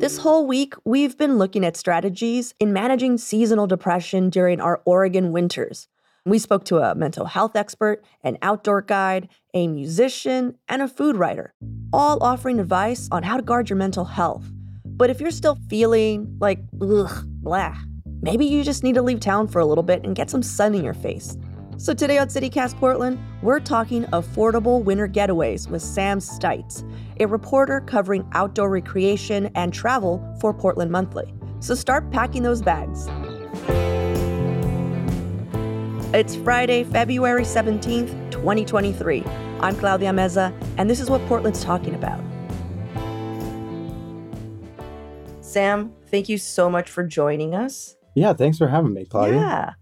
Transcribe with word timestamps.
This 0.00 0.16
whole 0.16 0.46
week, 0.46 0.72
we've 0.86 1.18
been 1.18 1.36
looking 1.36 1.62
at 1.62 1.76
strategies 1.76 2.54
in 2.58 2.72
managing 2.72 3.18
seasonal 3.18 3.66
depression 3.66 4.30
during 4.30 4.58
our 4.58 4.80
Oregon 4.86 5.30
winters. 5.30 5.88
We 6.24 6.38
spoke 6.38 6.64
to 6.64 6.78
a 6.78 6.94
mental 6.94 7.26
health 7.26 7.54
expert, 7.54 8.02
an 8.24 8.38
outdoor 8.40 8.80
guide, 8.80 9.28
a 9.52 9.68
musician, 9.68 10.56
and 10.70 10.80
a 10.80 10.88
food 10.88 11.16
writer, 11.16 11.52
all 11.92 12.22
offering 12.22 12.60
advice 12.60 13.10
on 13.12 13.24
how 13.24 13.36
to 13.36 13.42
guard 13.42 13.68
your 13.68 13.76
mental 13.76 14.06
health. 14.06 14.50
But 14.86 15.10
if 15.10 15.20
you're 15.20 15.30
still 15.30 15.58
feeling 15.68 16.34
like, 16.40 16.60
ugh, 16.80 17.26
blah, 17.26 17.76
maybe 18.22 18.46
you 18.46 18.64
just 18.64 18.82
need 18.82 18.94
to 18.94 19.02
leave 19.02 19.20
town 19.20 19.48
for 19.48 19.58
a 19.58 19.66
little 19.66 19.84
bit 19.84 20.02
and 20.02 20.16
get 20.16 20.30
some 20.30 20.42
sun 20.42 20.74
in 20.74 20.82
your 20.82 20.94
face. 20.94 21.36
So 21.80 21.94
today 21.94 22.18
on 22.18 22.28
CityCast 22.28 22.76
Portland, 22.76 23.18
we're 23.40 23.58
talking 23.58 24.04
affordable 24.12 24.84
winter 24.84 25.08
getaways 25.08 25.66
with 25.66 25.80
Sam 25.80 26.18
Stites, 26.18 26.84
a 27.20 27.26
reporter 27.26 27.80
covering 27.80 28.28
outdoor 28.32 28.68
recreation 28.68 29.50
and 29.54 29.72
travel 29.72 30.22
for 30.42 30.52
Portland 30.52 30.90
Monthly. 30.90 31.32
So 31.60 31.74
start 31.74 32.10
packing 32.10 32.42
those 32.42 32.60
bags. 32.60 33.08
It's 36.12 36.36
Friday, 36.36 36.84
February 36.84 37.44
17th, 37.44 38.30
2023. 38.30 39.24
I'm 39.60 39.74
Claudia 39.74 40.10
Meza, 40.10 40.52
and 40.76 40.90
this 40.90 41.00
is 41.00 41.08
what 41.08 41.24
Portland's 41.28 41.64
talking 41.64 41.94
about. 41.94 42.22
Sam, 45.40 45.94
thank 46.08 46.28
you 46.28 46.36
so 46.36 46.68
much 46.68 46.90
for 46.90 47.04
joining 47.04 47.54
us. 47.54 47.96
Yeah, 48.14 48.34
thanks 48.34 48.58
for 48.58 48.68
having 48.68 48.92
me, 48.92 49.06
Claudia. 49.06 49.40
Yeah. 49.40 49.72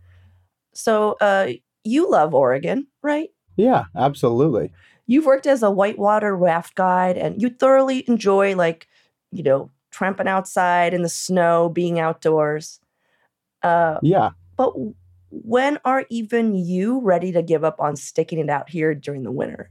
So, 0.74 1.16
uh, 1.20 1.48
you 1.84 2.10
love 2.10 2.34
Oregon, 2.34 2.86
right? 3.02 3.30
Yeah, 3.56 3.84
absolutely. 3.96 4.72
You've 5.06 5.26
worked 5.26 5.46
as 5.46 5.62
a 5.62 5.70
whitewater 5.70 6.36
raft 6.36 6.74
guide 6.74 7.16
and 7.16 7.40
you 7.40 7.48
thoroughly 7.48 8.04
enjoy, 8.08 8.54
like, 8.54 8.86
you 9.32 9.42
know, 9.42 9.70
tramping 9.90 10.28
outside 10.28 10.94
in 10.94 11.02
the 11.02 11.08
snow, 11.08 11.68
being 11.68 11.98
outdoors. 11.98 12.80
Uh, 13.62 13.98
yeah. 14.02 14.30
But 14.56 14.74
when 15.30 15.78
are 15.84 16.04
even 16.10 16.54
you 16.54 17.00
ready 17.00 17.32
to 17.32 17.42
give 17.42 17.64
up 17.64 17.80
on 17.80 17.96
sticking 17.96 18.38
it 18.38 18.50
out 18.50 18.68
here 18.68 18.94
during 18.94 19.22
the 19.22 19.32
winter? 19.32 19.70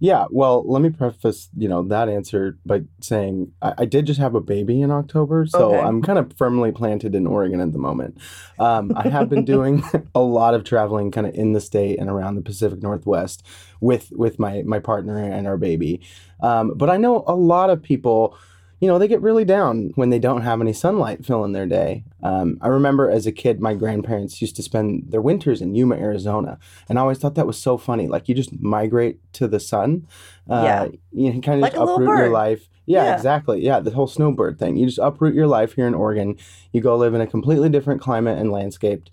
Yeah, 0.00 0.26
well, 0.30 0.64
let 0.70 0.80
me 0.80 0.90
preface, 0.90 1.48
you 1.56 1.68
know, 1.68 1.82
that 1.88 2.08
answer 2.08 2.56
by 2.64 2.82
saying 3.00 3.52
I, 3.60 3.74
I 3.78 3.84
did 3.84 4.06
just 4.06 4.20
have 4.20 4.36
a 4.36 4.40
baby 4.40 4.80
in 4.80 4.92
October, 4.92 5.44
so 5.46 5.74
okay. 5.74 5.80
I'm 5.80 6.02
kind 6.02 6.18
of 6.18 6.32
firmly 6.36 6.70
planted 6.70 7.16
in 7.16 7.26
Oregon 7.26 7.60
at 7.60 7.72
the 7.72 7.78
moment. 7.78 8.18
Um, 8.60 8.92
I 8.94 9.08
have 9.08 9.28
been 9.28 9.44
doing 9.44 9.82
a 10.14 10.20
lot 10.20 10.54
of 10.54 10.62
traveling, 10.62 11.10
kind 11.10 11.26
of 11.26 11.34
in 11.34 11.52
the 11.52 11.60
state 11.60 11.98
and 11.98 12.08
around 12.08 12.36
the 12.36 12.42
Pacific 12.42 12.80
Northwest, 12.80 13.44
with 13.80 14.12
with 14.12 14.38
my 14.38 14.62
my 14.62 14.78
partner 14.78 15.18
and 15.18 15.48
our 15.48 15.56
baby. 15.56 16.00
Um, 16.40 16.74
but 16.76 16.90
I 16.90 16.96
know 16.96 17.24
a 17.26 17.34
lot 17.34 17.70
of 17.70 17.82
people 17.82 18.36
you 18.80 18.86
know, 18.88 18.98
they 18.98 19.08
get 19.08 19.20
really 19.20 19.44
down 19.44 19.90
when 19.96 20.10
they 20.10 20.18
don't 20.18 20.42
have 20.42 20.60
any 20.60 20.72
sunlight 20.72 21.24
filling 21.24 21.52
their 21.52 21.66
day. 21.66 22.04
Um, 22.22 22.58
I 22.60 22.68
remember 22.68 23.10
as 23.10 23.26
a 23.26 23.32
kid, 23.32 23.60
my 23.60 23.74
grandparents 23.74 24.40
used 24.40 24.56
to 24.56 24.62
spend 24.62 25.10
their 25.10 25.20
winters 25.20 25.60
in 25.60 25.74
Yuma, 25.74 25.96
Arizona, 25.96 26.58
and 26.88 26.98
I 26.98 27.02
always 27.02 27.18
thought 27.18 27.34
that 27.34 27.46
was 27.46 27.58
so 27.58 27.76
funny. 27.76 28.06
Like 28.06 28.28
you 28.28 28.34
just 28.34 28.60
migrate 28.60 29.20
to 29.34 29.48
the 29.48 29.60
sun, 29.60 30.06
uh, 30.48 30.62
yeah, 30.64 30.86
you 31.12 31.40
kind 31.40 31.56
of 31.56 31.60
like 31.62 31.72
just 31.72 31.82
uproot 31.82 32.18
your 32.18 32.30
life. 32.30 32.68
Yeah, 32.86 33.04
yeah, 33.04 33.16
exactly. 33.16 33.62
Yeah, 33.62 33.80
the 33.80 33.90
whole 33.90 34.06
snowbird 34.06 34.58
thing. 34.58 34.76
You 34.76 34.86
just 34.86 34.98
uproot 34.98 35.34
your 35.34 35.46
life 35.46 35.74
here 35.74 35.86
in 35.86 35.94
Oregon. 35.94 36.38
You 36.72 36.80
go 36.80 36.96
live 36.96 37.14
in 37.14 37.20
a 37.20 37.26
completely 37.26 37.68
different 37.68 38.00
climate 38.00 38.38
and 38.38 38.50
landscape 38.50 39.10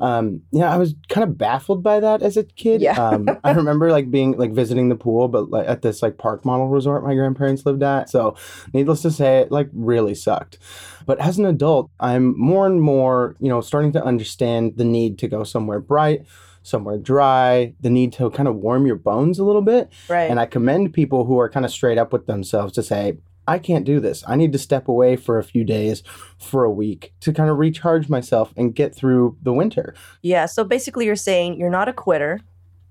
um, 0.00 0.42
yeah, 0.50 0.72
I 0.72 0.76
was 0.76 0.94
kind 1.08 1.24
of 1.24 1.38
baffled 1.38 1.82
by 1.82 2.00
that 2.00 2.22
as 2.22 2.36
a 2.36 2.44
kid. 2.44 2.80
Yeah. 2.80 2.92
um, 3.00 3.28
I 3.44 3.50
remember 3.52 3.90
like 3.90 4.10
being 4.10 4.32
like 4.36 4.52
visiting 4.52 4.88
the 4.88 4.96
pool, 4.96 5.28
but 5.28 5.50
like 5.50 5.66
at 5.66 5.82
this 5.82 6.02
like 6.02 6.18
park 6.18 6.44
model 6.44 6.68
resort 6.68 7.04
my 7.04 7.14
grandparents 7.14 7.64
lived 7.64 7.82
at. 7.82 8.10
So, 8.10 8.36
needless 8.72 9.02
to 9.02 9.10
say, 9.10 9.40
it 9.40 9.52
like 9.52 9.68
really 9.72 10.14
sucked. 10.14 10.58
But 11.06 11.18
as 11.20 11.38
an 11.38 11.46
adult, 11.46 11.90
I'm 12.00 12.38
more 12.38 12.66
and 12.66 12.80
more, 12.80 13.36
you 13.40 13.48
know, 13.48 13.60
starting 13.60 13.92
to 13.92 14.04
understand 14.04 14.76
the 14.76 14.84
need 14.84 15.18
to 15.20 15.28
go 15.28 15.44
somewhere 15.44 15.80
bright, 15.80 16.26
somewhere 16.62 16.98
dry, 16.98 17.74
the 17.80 17.90
need 17.90 18.12
to 18.14 18.28
kind 18.30 18.48
of 18.48 18.56
warm 18.56 18.86
your 18.86 18.96
bones 18.96 19.38
a 19.38 19.44
little 19.44 19.62
bit. 19.62 19.90
Right. 20.08 20.28
And 20.30 20.40
I 20.40 20.46
commend 20.46 20.92
people 20.92 21.24
who 21.24 21.38
are 21.38 21.48
kind 21.48 21.64
of 21.64 21.70
straight 21.70 21.98
up 21.98 22.12
with 22.12 22.26
themselves 22.26 22.72
to 22.74 22.82
say, 22.82 23.18
I 23.46 23.58
can't 23.58 23.84
do 23.84 24.00
this. 24.00 24.24
I 24.26 24.36
need 24.36 24.52
to 24.52 24.58
step 24.58 24.88
away 24.88 25.16
for 25.16 25.38
a 25.38 25.44
few 25.44 25.64
days, 25.64 26.02
for 26.38 26.64
a 26.64 26.70
week 26.70 27.12
to 27.20 27.32
kind 27.32 27.48
of 27.50 27.58
recharge 27.58 28.08
myself 28.08 28.52
and 28.56 28.74
get 28.74 28.94
through 28.94 29.36
the 29.42 29.52
winter. 29.52 29.94
Yeah. 30.22 30.46
So 30.46 30.64
basically, 30.64 31.06
you're 31.06 31.16
saying 31.16 31.58
you're 31.58 31.70
not 31.70 31.88
a 31.88 31.92
quitter. 31.92 32.40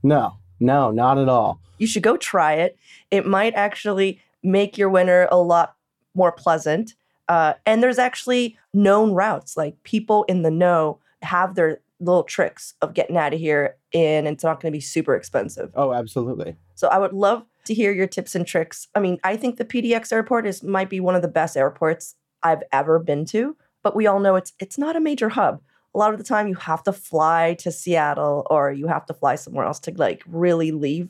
No, 0.03 0.37
no, 0.59 0.91
not 0.91 1.17
at 1.17 1.29
all. 1.29 1.59
You 1.77 1.87
should 1.87 2.03
go 2.03 2.15
try 2.15 2.53
it. 2.53 2.77
It 3.11 3.25
might 3.25 3.53
actually 3.55 4.21
make 4.43 4.77
your 4.77 4.89
winter 4.89 5.27
a 5.31 5.37
lot 5.37 5.75
more 6.13 6.31
pleasant. 6.31 6.93
Uh, 7.27 7.53
and 7.65 7.81
there's 7.81 7.97
actually 7.97 8.57
known 8.73 9.11
routes, 9.11 9.57
like 9.57 9.81
people 9.83 10.23
in 10.25 10.43
the 10.43 10.51
know 10.51 10.99
have 11.23 11.55
their 11.55 11.79
little 11.99 12.23
tricks 12.23 12.75
of 12.81 12.93
getting 12.93 13.17
out 13.17 13.33
of 13.33 13.39
here, 13.39 13.75
and 13.93 14.27
it's 14.27 14.43
not 14.43 14.61
going 14.61 14.71
to 14.71 14.75
be 14.75 14.81
super 14.81 15.15
expensive. 15.15 15.71
Oh, 15.75 15.91
absolutely. 15.91 16.55
So 16.75 16.87
I 16.87 16.99
would 16.99 17.13
love 17.13 17.45
to 17.65 17.73
hear 17.73 17.91
your 17.91 18.07
tips 18.07 18.35
and 18.35 18.45
tricks. 18.45 18.87
I 18.95 18.99
mean, 18.99 19.19
I 19.23 19.37
think 19.37 19.57
the 19.57 19.65
PDX 19.65 20.11
airport 20.11 20.45
is 20.45 20.63
might 20.63 20.89
be 20.89 20.99
one 20.99 21.15
of 21.15 21.21
the 21.21 21.27
best 21.27 21.57
airports 21.57 22.15
I've 22.43 22.63
ever 22.71 22.99
been 22.99 23.25
to, 23.25 23.55
but 23.83 23.95
we 23.95 24.07
all 24.07 24.19
know 24.19 24.35
it's 24.35 24.53
it's 24.59 24.77
not 24.77 24.95
a 24.95 25.01
major 25.01 25.29
hub. 25.29 25.61
A 25.93 25.97
lot 25.97 26.11
of 26.11 26.17
the 26.17 26.25
time 26.25 26.47
you 26.47 26.55
have 26.55 26.83
to 26.83 26.93
fly 26.93 27.55
to 27.59 27.71
Seattle 27.71 28.45
or 28.49 28.71
you 28.71 28.87
have 28.87 29.05
to 29.05 29.13
fly 29.13 29.35
somewhere 29.35 29.65
else 29.65 29.79
to 29.81 29.93
like 29.95 30.23
really 30.27 30.71
leave. 30.71 31.09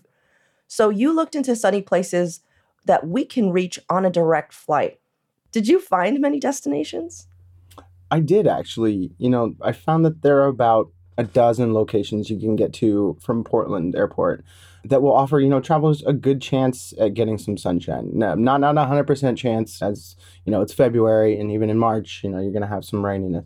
So 0.67 0.89
you 0.89 1.13
looked 1.13 1.35
into 1.35 1.55
sunny 1.55 1.81
places 1.81 2.41
that 2.85 3.07
we 3.07 3.25
can 3.25 3.51
reach 3.51 3.79
on 3.89 4.05
a 4.05 4.11
direct 4.11 4.53
flight. 4.53 4.99
Did 5.51 5.67
you 5.67 5.79
find 5.79 6.19
many 6.19 6.39
destinations? 6.39 7.27
I 8.11 8.19
did 8.19 8.47
actually. 8.47 9.11
You 9.17 9.29
know, 9.29 9.55
I 9.61 9.71
found 9.71 10.05
that 10.05 10.21
there 10.21 10.41
are 10.41 10.47
about 10.47 10.91
a 11.17 11.23
dozen 11.23 11.73
locations 11.73 12.29
you 12.29 12.39
can 12.39 12.55
get 12.55 12.73
to 12.73 13.17
from 13.21 13.43
Portland 13.43 13.95
Airport 13.95 14.43
that 14.85 15.01
will 15.01 15.13
offer 15.13 15.39
you 15.39 15.49
know 15.49 15.59
travelers 15.59 16.03
a 16.03 16.13
good 16.13 16.41
chance 16.41 16.93
at 16.99 17.13
getting 17.13 17.37
some 17.37 17.57
sunshine. 17.57 18.09
No, 18.13 18.35
not 18.35 18.61
not 18.61 18.77
a 18.77 18.85
hundred 18.85 19.07
percent 19.07 19.37
chance 19.37 19.81
as 19.81 20.15
you 20.45 20.51
know 20.51 20.61
it's 20.61 20.73
February 20.73 21.39
and 21.39 21.51
even 21.51 21.69
in 21.69 21.77
March 21.77 22.21
you 22.23 22.29
know 22.29 22.39
you're 22.39 22.53
gonna 22.53 22.67
have 22.67 22.85
some 22.85 23.01
raininess. 23.03 23.45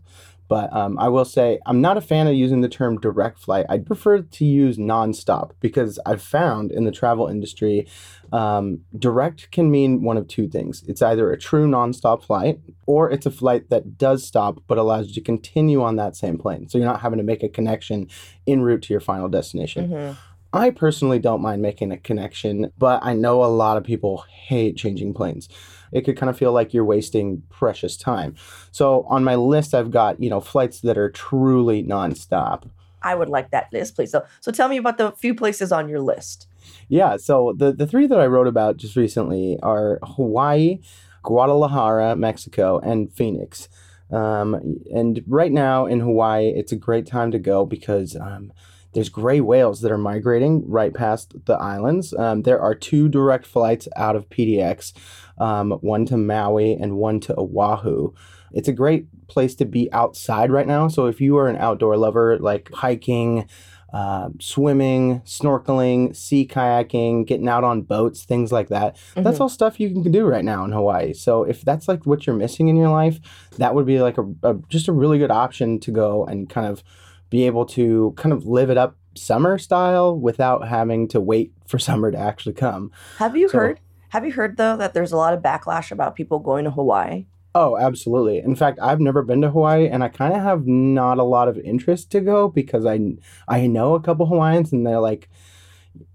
But 0.49 0.75
um, 0.75 0.97
I 0.97 1.09
will 1.09 1.25
say 1.25 1.59
I'm 1.67 1.79
not 1.79 1.95
a 1.95 2.01
fan 2.01 2.27
of 2.27 2.33
using 2.33 2.61
the 2.61 2.67
term 2.67 2.99
direct 2.99 3.37
flight. 3.37 3.67
I'd 3.69 3.85
prefer 3.85 4.23
to 4.23 4.45
use 4.45 4.77
nonstop 4.77 5.51
because 5.59 5.99
I've 6.07 6.23
found 6.23 6.71
in 6.71 6.85
the 6.85 6.91
travel 6.91 7.27
industry, 7.27 7.87
um, 8.33 8.81
direct 8.97 9.51
can 9.51 9.69
mean 9.69 10.01
one 10.01 10.17
of 10.17 10.27
two 10.27 10.47
things. 10.47 10.83
It's 10.87 11.03
either 11.03 11.31
a 11.31 11.37
true 11.37 11.67
nonstop 11.67 12.23
flight 12.23 12.59
or 12.87 13.11
it's 13.11 13.27
a 13.27 13.31
flight 13.31 13.69
that 13.69 13.99
does 13.99 14.25
stop 14.25 14.63
but 14.65 14.79
allows 14.79 15.09
you 15.09 15.13
to 15.13 15.21
continue 15.21 15.83
on 15.83 15.97
that 15.97 16.15
same 16.15 16.39
plane. 16.39 16.67
So 16.67 16.79
you're 16.79 16.87
not 16.87 17.01
having 17.01 17.19
to 17.19 17.23
make 17.23 17.43
a 17.43 17.49
connection 17.49 18.07
en 18.47 18.61
route 18.61 18.81
to 18.83 18.93
your 18.93 19.01
final 19.01 19.29
destination. 19.29 19.89
Mm-hmm. 19.89 20.19
I 20.51 20.71
personally 20.71 21.19
don't 21.19 21.41
mind 21.41 21.61
making 21.61 21.91
a 21.91 21.97
connection, 21.97 22.71
but 22.77 23.03
I 23.03 23.13
know 23.13 23.43
a 23.43 23.45
lot 23.45 23.77
of 23.77 23.83
people 23.83 24.25
hate 24.29 24.77
changing 24.77 25.13
planes. 25.13 25.47
It 25.91 26.01
could 26.05 26.17
kind 26.17 26.29
of 26.29 26.37
feel 26.37 26.51
like 26.51 26.73
you're 26.73 26.85
wasting 26.85 27.43
precious 27.49 27.95
time. 27.95 28.35
So 28.71 29.03
on 29.03 29.23
my 29.23 29.35
list, 29.35 29.75
I've 29.75 29.91
got, 29.91 30.21
you 30.21 30.29
know, 30.29 30.41
flights 30.41 30.81
that 30.81 30.97
are 30.97 31.09
truly 31.09 31.83
nonstop. 31.83 32.69
I 33.01 33.15
would 33.15 33.29
like 33.29 33.51
that 33.51 33.71
list, 33.71 33.95
please. 33.95 34.11
So, 34.11 34.25
so 34.41 34.51
tell 34.51 34.67
me 34.69 34.77
about 34.77 34.97
the 34.97 35.11
few 35.11 35.33
places 35.33 35.71
on 35.71 35.87
your 35.87 36.01
list. 36.01 36.47
Yeah. 36.89 37.17
So 37.17 37.53
the, 37.55 37.71
the 37.71 37.87
three 37.87 38.07
that 38.07 38.19
I 38.19 38.25
wrote 38.25 38.47
about 38.47 38.77
just 38.77 38.95
recently 38.95 39.57
are 39.61 39.99
Hawaii, 40.03 40.79
Guadalajara, 41.23 42.15
Mexico, 42.15 42.79
and 42.79 43.11
Phoenix. 43.13 43.69
Um, 44.11 44.79
and 44.93 45.23
right 45.27 45.51
now 45.51 45.85
in 45.85 45.99
Hawaii, 45.99 46.49
it's 46.49 46.71
a 46.71 46.75
great 46.75 47.05
time 47.05 47.31
to 47.31 47.39
go 47.39 47.65
because 47.65 48.15
um, 48.15 48.51
there's 48.93 49.09
gray 49.09 49.41
whales 49.41 49.81
that 49.81 49.91
are 49.91 49.97
migrating 49.97 50.69
right 50.69 50.93
past 50.93 51.33
the 51.45 51.53
islands. 51.53 52.13
Um, 52.13 52.43
there 52.43 52.59
are 52.59 52.75
two 52.75 53.09
direct 53.09 53.45
flights 53.45 53.87
out 53.95 54.15
of 54.15 54.29
PDX, 54.29 54.93
um, 55.37 55.71
one 55.81 56.05
to 56.07 56.17
Maui 56.17 56.73
and 56.73 56.97
one 56.97 57.19
to 57.21 57.35
Oahu. 57.37 58.13
It's 58.51 58.67
a 58.67 58.73
great 58.73 59.05
place 59.27 59.55
to 59.55 59.65
be 59.65 59.91
outside 59.93 60.51
right 60.51 60.67
now. 60.67 60.87
So 60.87 61.05
if 61.05 61.21
you 61.21 61.37
are 61.37 61.47
an 61.47 61.57
outdoor 61.57 61.97
lover, 61.97 62.39
like 62.39 62.71
hiking, 62.73 63.47
uh, 63.93 64.29
swimming, 64.39 65.21
snorkeling, 65.21 66.15
sea 66.15 66.47
kayaking, 66.47 67.25
getting 67.25 67.47
out 67.47 67.63
on 67.63 67.81
boats, 67.81 68.23
things 68.23 68.51
like 68.51 68.69
that. 68.69 68.95
Mm-hmm. 68.95 69.23
That's 69.23 69.39
all 69.39 69.49
stuff 69.49 69.79
you 69.79 69.89
can 69.89 70.11
do 70.11 70.25
right 70.25 70.45
now 70.45 70.63
in 70.63 70.71
Hawaii. 70.71 71.13
So 71.13 71.43
if 71.43 71.61
that's 71.61 71.87
like 71.87 72.05
what 72.05 72.27
you're 72.27 72.35
missing 72.35 72.67
in 72.67 72.75
your 72.75 72.89
life, 72.89 73.19
that 73.57 73.73
would 73.73 73.85
be 73.85 73.99
like 73.99 74.17
a, 74.17 74.25
a 74.43 74.55
just 74.69 74.87
a 74.87 74.93
really 74.93 75.17
good 75.17 75.31
option 75.31 75.79
to 75.81 75.91
go 75.91 76.25
and 76.25 76.49
kind 76.49 76.67
of 76.67 76.83
be 77.29 77.45
able 77.45 77.65
to 77.65 78.13
kind 78.17 78.33
of 78.33 78.45
live 78.45 78.69
it 78.69 78.77
up 78.77 78.97
summer 79.15 79.57
style 79.57 80.17
without 80.17 80.67
having 80.67 81.07
to 81.09 81.21
wait 81.21 81.53
for 81.67 81.79
summer 81.79 82.11
to 82.11 82.17
actually 82.17 82.53
come. 82.53 82.91
Have 83.17 83.35
you 83.35 83.49
so, 83.49 83.57
heard? 83.57 83.79
Have 84.09 84.25
you 84.25 84.31
heard 84.31 84.57
though 84.57 84.77
that 84.77 84.93
there's 84.93 85.11
a 85.11 85.17
lot 85.17 85.33
of 85.33 85.41
backlash 85.41 85.91
about 85.91 86.15
people 86.15 86.39
going 86.39 86.65
to 86.65 86.71
Hawaii? 86.71 87.25
Oh, 87.55 87.77
absolutely. 87.77 88.39
In 88.39 88.55
fact, 88.55 88.79
I've 88.81 88.99
never 88.99 89.23
been 89.23 89.41
to 89.41 89.49
Hawaii 89.49 89.87
and 89.87 90.03
I 90.03 90.09
kind 90.09 90.33
of 90.33 90.41
have 90.41 90.67
not 90.67 91.17
a 91.17 91.23
lot 91.23 91.47
of 91.47 91.57
interest 91.57 92.11
to 92.11 92.21
go 92.21 92.47
because 92.47 92.85
I 92.85 92.99
I 93.47 93.67
know 93.67 93.95
a 93.95 94.01
couple 94.01 94.27
Hawaiians 94.27 94.71
and 94.71 94.85
they're 94.85 94.99
like 94.99 95.29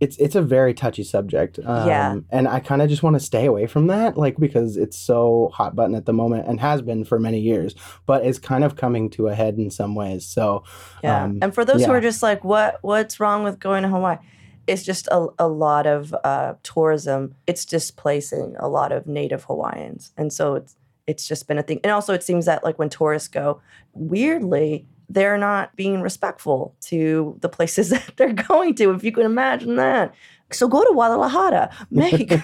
it's 0.00 0.17
it's 0.19 0.35
a 0.35 0.43
very 0.43 0.75
touchy 0.75 1.05
subject. 1.05 1.59
Um, 1.65 1.88
Yeah. 1.88 2.17
And 2.31 2.49
I 2.49 2.61
kind 2.61 2.82
of 2.82 2.88
just 2.88 3.03
want 3.03 3.15
to 3.15 3.21
stay 3.21 3.47
away 3.47 3.67
from 3.67 3.87
that, 3.88 4.17
like 4.17 4.37
because 4.38 4.76
it's 4.76 4.99
so 4.99 5.50
hot 5.53 5.75
button 5.75 5.94
at 5.94 6.06
the 6.06 6.12
moment 6.12 6.47
and 6.49 6.61
has 6.61 6.82
been 6.82 7.05
for 7.05 7.19
many 7.19 7.41
years, 7.41 7.75
but 8.06 8.25
it's 8.25 8.38
kind 8.38 8.65
of 8.65 8.76
coming 8.76 9.11
to 9.11 9.29
a 9.29 9.35
head 9.35 9.56
in 9.56 9.71
some 9.71 9.94
ways. 9.94 10.26
So 10.26 10.65
Yeah. 11.03 11.25
Um, 11.25 11.38
and 11.43 11.55
for 11.55 11.65
those 11.65 11.85
who 11.85 11.93
are 11.93 12.00
just 12.00 12.23
like, 12.23 12.44
what 12.44 12.79
what's 12.82 13.21
wrong 13.21 13.44
with 13.44 13.59
going 13.59 13.82
to 13.82 13.88
Hawaii? 13.88 14.19
It's 14.67 14.82
just 14.82 15.09
a, 15.09 15.26
a 15.38 15.47
lot 15.47 15.87
of 15.87 16.15
uh, 16.25 16.55
tourism. 16.62 17.35
It's 17.47 17.67
displacing 17.67 18.56
a 18.59 18.69
lot 18.69 18.93
of 18.93 19.06
native 19.06 19.44
Hawaiians. 19.44 20.12
And 20.17 20.32
so 20.32 20.55
it's 20.55 20.76
it's 21.06 21.29
just 21.29 21.47
been 21.47 21.59
a 21.59 21.62
thing. 21.62 21.81
And 21.85 21.93
also 21.93 22.15
it 22.15 22.23
seems 22.23 22.47
that 22.47 22.65
like 22.65 22.79
when 22.79 22.88
tourists 22.88 23.29
go, 23.29 23.61
weirdly, 23.93 24.87
they're 25.14 25.38
not 25.38 25.75
being 25.76 26.02
respectful 26.02 26.75
to 26.82 27.38
the 27.40 27.49
places 27.49 27.90
that 27.90 28.12
they're 28.16 28.32
going 28.32 28.75
to, 28.76 28.90
if 28.90 29.02
you 29.02 29.12
can 29.12 29.25
imagine 29.25 29.76
that. 29.76 30.14
So 30.52 30.69
go 30.69 30.84
to 30.84 30.93
Guadalajara. 30.93 31.70
Mexico. 31.90 32.37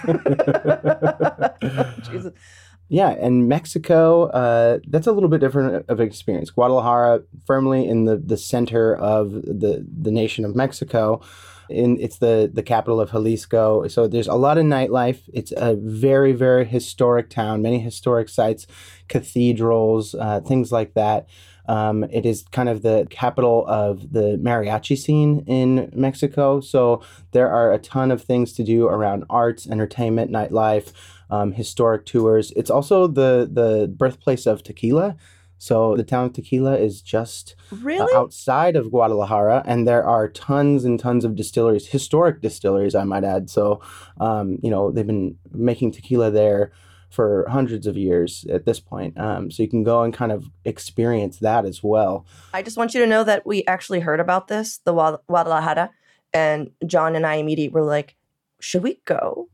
Yeah, 2.93 3.11
and 3.11 3.47
Mexico, 3.47 4.23
uh, 4.31 4.79
that's 4.85 5.07
a 5.07 5.13
little 5.13 5.29
bit 5.29 5.39
different 5.39 5.85
of 5.87 6.01
an 6.01 6.05
experience. 6.05 6.49
Guadalajara, 6.49 7.21
firmly 7.45 7.87
in 7.87 8.03
the, 8.03 8.17
the 8.17 8.35
center 8.35 8.97
of 8.97 9.31
the, 9.31 9.87
the 10.01 10.11
nation 10.11 10.43
of 10.43 10.57
Mexico. 10.57 11.21
In, 11.69 11.97
it's 12.01 12.17
the, 12.17 12.51
the 12.53 12.61
capital 12.61 12.99
of 12.99 13.11
Jalisco. 13.11 13.87
So 13.87 14.09
there's 14.09 14.27
a 14.27 14.33
lot 14.33 14.57
of 14.57 14.65
nightlife. 14.65 15.21
It's 15.33 15.53
a 15.55 15.77
very, 15.77 16.33
very 16.33 16.65
historic 16.65 17.29
town, 17.29 17.61
many 17.61 17.79
historic 17.79 18.27
sites, 18.27 18.67
cathedrals, 19.07 20.13
uh, 20.13 20.41
things 20.41 20.69
like 20.69 20.93
that. 20.95 21.29
Um, 21.67 22.03
it 22.05 22.25
is 22.25 22.43
kind 22.51 22.69
of 22.69 22.81
the 22.81 23.07
capital 23.09 23.65
of 23.67 24.11
the 24.13 24.37
mariachi 24.41 24.97
scene 24.97 25.43
in 25.47 25.91
Mexico. 25.93 26.59
So 26.61 27.01
there 27.31 27.49
are 27.49 27.71
a 27.71 27.79
ton 27.79 28.11
of 28.11 28.23
things 28.23 28.53
to 28.53 28.63
do 28.63 28.87
around 28.87 29.25
arts, 29.29 29.67
entertainment, 29.67 30.31
nightlife 30.31 30.91
um, 31.29 31.53
historic 31.53 32.05
tours. 32.05 32.51
It's 32.55 32.69
also 32.69 33.07
the 33.07 33.49
the 33.51 33.87
birthplace 33.87 34.45
of 34.45 34.63
tequila. 34.63 35.15
So 35.61 35.95
the 35.95 36.03
town 36.03 36.25
of 36.25 36.33
Tequila 36.33 36.75
is 36.75 37.03
just 37.03 37.55
uh, 38.15 38.17
outside 38.17 38.75
of 38.75 38.89
Guadalajara, 38.89 39.61
and 39.67 39.87
there 39.87 40.03
are 40.03 40.27
tons 40.27 40.83
and 40.83 40.99
tons 40.99 41.23
of 41.23 41.35
distilleries, 41.35 41.85
historic 41.85 42.41
distilleries, 42.41 42.95
I 42.95 43.03
might 43.03 43.23
add. 43.23 43.47
So, 43.47 43.79
um, 44.19 44.57
you 44.63 44.71
know, 44.71 44.89
they've 44.89 45.05
been 45.05 45.37
making 45.51 45.91
tequila 45.91 46.31
there 46.31 46.71
for 47.11 47.45
hundreds 47.49 47.85
of 47.87 47.97
years 47.97 48.45
at 48.49 48.65
this 48.65 48.79
point. 48.79 49.19
Um, 49.19 49.51
so 49.51 49.61
you 49.61 49.69
can 49.69 49.83
go 49.83 50.01
and 50.01 50.13
kind 50.13 50.31
of 50.31 50.45
experience 50.65 51.37
that 51.39 51.65
as 51.65 51.83
well. 51.83 52.25
I 52.53 52.63
just 52.63 52.77
want 52.77 52.93
you 52.93 53.01
to 53.01 53.07
know 53.07 53.23
that 53.25 53.45
we 53.45 53.65
actually 53.65 53.99
heard 53.99 54.19
about 54.21 54.47
this, 54.47 54.79
the 54.85 54.93
Guad- 54.93 55.19
Guadalajara, 55.27 55.91
and 56.33 56.71
John 56.87 57.15
and 57.15 57.25
I 57.25 57.35
immediately 57.35 57.73
were 57.79 57.85
like, 57.85 58.15
"Should 58.61 58.83
we 58.83 58.99
go? 59.05 59.49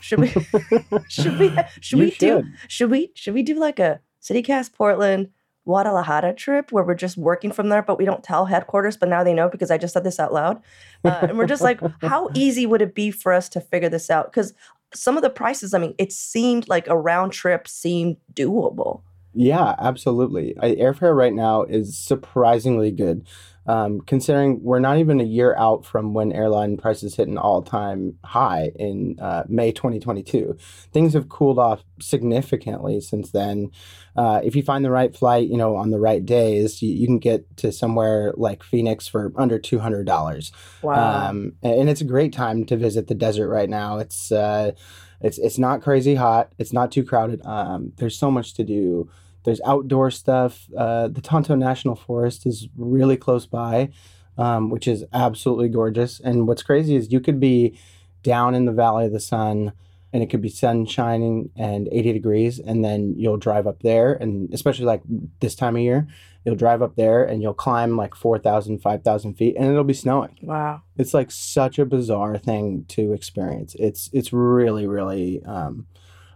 Should 0.00 0.20
we? 0.20 0.28
should 1.08 1.38
we? 1.38 1.50
Should 1.80 1.98
You 1.98 2.04
we 2.04 2.10
do? 2.10 2.16
should. 2.18 2.46
Should 2.68 2.90
we? 2.90 3.10
Should 3.14 3.34
we 3.34 3.42
do 3.42 3.54
like 3.58 3.78
a 3.78 4.00
CityCast 4.22 4.74
Portland 4.74 5.30
Guadalajara 5.64 6.34
trip 6.34 6.72
where 6.72 6.84
we're 6.84 6.94
just 6.94 7.16
working 7.16 7.52
from 7.52 7.68
there, 7.68 7.82
but 7.82 7.98
we 7.98 8.04
don't 8.04 8.22
tell 8.22 8.46
headquarters, 8.46 8.96
but 8.96 9.08
now 9.08 9.22
they 9.24 9.34
know 9.34 9.48
because 9.48 9.70
I 9.70 9.76
just 9.78 9.92
said 9.94 10.04
this 10.04 10.18
out 10.20 10.32
loud, 10.32 10.62
uh, 11.04 11.18
and 11.28 11.36
we're 11.38 11.46
just 11.46 11.62
like, 11.62 11.80
how 12.00 12.30
easy 12.34 12.64
would 12.66 12.80
it 12.82 12.94
be 12.94 13.10
for 13.10 13.32
us 13.32 13.48
to 13.50 13.60
figure 13.60 13.88
this 13.90 14.08
out? 14.10 14.30
Because 14.30 14.54
some 14.94 15.16
of 15.16 15.22
the 15.22 15.30
prices, 15.30 15.74
I 15.74 15.78
mean, 15.78 15.94
it 15.98 16.12
seemed 16.12 16.68
like 16.68 16.88
a 16.88 16.98
round 16.98 17.32
trip 17.32 17.68
seemed 17.68 18.16
doable. 18.34 19.02
Yeah, 19.34 19.74
absolutely. 19.78 20.56
I, 20.58 20.74
airfare 20.74 21.16
right 21.16 21.32
now 21.32 21.62
is 21.62 21.96
surprisingly 21.96 22.90
good, 22.90 23.26
um, 23.66 24.00
considering 24.00 24.62
we're 24.62 24.80
not 24.80 24.98
even 24.98 25.20
a 25.20 25.24
year 25.24 25.54
out 25.56 25.84
from 25.84 26.14
when 26.14 26.32
airline 26.32 26.76
prices 26.78 27.16
hit 27.16 27.28
an 27.28 27.36
all-time 27.36 28.18
high 28.24 28.72
in 28.76 29.16
uh, 29.20 29.44
May 29.46 29.70
2022. 29.70 30.56
Things 30.92 31.12
have 31.12 31.28
cooled 31.28 31.58
off 31.58 31.84
significantly 32.00 33.00
since 33.00 33.30
then. 33.30 33.70
Uh, 34.16 34.40
if 34.42 34.56
you 34.56 34.62
find 34.62 34.84
the 34.84 34.90
right 34.90 35.14
flight, 35.14 35.48
you 35.48 35.56
know, 35.56 35.76
on 35.76 35.90
the 35.90 36.00
right 36.00 36.24
days, 36.24 36.82
you, 36.82 36.92
you 36.92 37.06
can 37.06 37.18
get 37.18 37.56
to 37.58 37.70
somewhere 37.70 38.32
like 38.36 38.62
Phoenix 38.64 39.06
for 39.06 39.32
under 39.36 39.58
two 39.58 39.78
hundred 39.78 40.06
dollars. 40.06 40.50
Wow. 40.82 41.28
Um, 41.28 41.52
and 41.62 41.88
it's 41.88 42.00
a 42.00 42.04
great 42.04 42.32
time 42.32 42.64
to 42.66 42.76
visit 42.76 43.06
the 43.06 43.14
desert 43.14 43.48
right 43.48 43.68
now. 43.68 43.98
It's 43.98 44.32
uh, 44.32 44.72
it's 45.20 45.38
it's 45.38 45.58
not 45.58 45.82
crazy 45.82 46.14
hot. 46.14 46.52
It's 46.58 46.72
not 46.72 46.92
too 46.92 47.04
crowded. 47.04 47.44
Um, 47.44 47.92
there's 47.96 48.18
so 48.18 48.30
much 48.30 48.54
to 48.54 48.64
do. 48.64 49.10
There's 49.44 49.60
outdoor 49.64 50.10
stuff. 50.10 50.66
Uh, 50.76 51.08
the 51.08 51.20
Tonto 51.20 51.54
National 51.54 51.96
Forest 51.96 52.46
is 52.46 52.68
really 52.76 53.16
close 53.16 53.46
by, 53.46 53.90
um, 54.36 54.70
which 54.70 54.86
is 54.86 55.04
absolutely 55.12 55.68
gorgeous. 55.68 56.20
And 56.20 56.46
what's 56.46 56.62
crazy 56.62 56.96
is 56.96 57.12
you 57.12 57.20
could 57.20 57.40
be 57.40 57.78
down 58.22 58.54
in 58.54 58.64
the 58.64 58.72
Valley 58.72 59.06
of 59.06 59.12
the 59.12 59.20
Sun, 59.20 59.72
and 60.12 60.22
it 60.22 60.30
could 60.30 60.40
be 60.40 60.48
sun 60.48 60.86
shining 60.86 61.50
and 61.56 61.88
80 61.92 62.12
degrees, 62.14 62.58
and 62.58 62.84
then 62.84 63.14
you'll 63.16 63.36
drive 63.36 63.66
up 63.66 63.82
there, 63.82 64.14
and 64.14 64.52
especially 64.54 64.86
like 64.86 65.02
this 65.40 65.54
time 65.54 65.76
of 65.76 65.82
year, 65.82 66.06
you'll 66.44 66.54
drive 66.56 66.80
up 66.80 66.96
there 66.96 67.24
and 67.24 67.42
you'll 67.42 67.52
climb 67.52 67.96
like 67.96 68.14
4,000, 68.14 68.78
5,000 68.78 69.34
feet, 69.34 69.54
and 69.58 69.66
it'll 69.70 69.84
be 69.84 69.92
snowing. 69.92 70.38
wow. 70.42 70.80
It's 70.96 71.12
like 71.12 71.30
such 71.30 71.78
a 71.78 71.84
bizarre 71.84 72.38
thing 72.38 72.84
to 72.88 73.12
experience. 73.12 73.74
It's 73.78 74.08
it's 74.12 74.32
really 74.32 74.86
really 74.86 75.42
um, 75.44 75.86